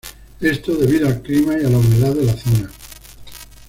Esto 0.39 0.73
debido 0.77 1.07
al 1.07 1.21
clima 1.21 1.53
y 1.53 1.63
a 1.63 1.69
la 1.69 1.77
humedad 1.77 2.15
de 2.15 2.23
la 2.25 2.35
zona. 2.35 2.71